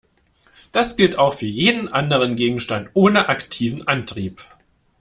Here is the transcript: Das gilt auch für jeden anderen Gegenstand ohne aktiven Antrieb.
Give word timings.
Das 0.71 0.97
gilt 0.97 1.19
auch 1.19 1.35
für 1.35 1.45
jeden 1.45 1.87
anderen 1.87 2.35
Gegenstand 2.35 2.89
ohne 2.95 3.29
aktiven 3.29 3.87
Antrieb. 3.87 4.41